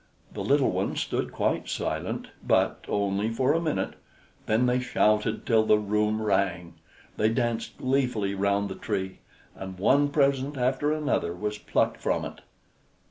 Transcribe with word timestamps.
The 0.33 0.43
little 0.43 0.71
ones 0.71 0.99
stood 0.99 1.31
quite 1.31 1.69
silent, 1.69 2.29
but 2.43 2.85
only 2.87 3.29
for 3.31 3.53
a 3.53 3.61
minute; 3.61 3.93
then 4.47 4.65
they 4.65 4.79
shouted 4.79 5.45
till 5.45 5.63
the 5.63 5.77
room 5.77 6.23
rang: 6.23 6.73
they 7.17 7.29
danced 7.29 7.77
gleefully 7.77 8.33
round 8.33 8.67
the 8.67 8.73
Tree, 8.73 9.19
and 9.55 9.77
one 9.77 10.09
present 10.09 10.57
after 10.57 10.91
another 10.91 11.35
was 11.35 11.59
plucked 11.59 11.97
from 12.01 12.25
it. 12.25 12.41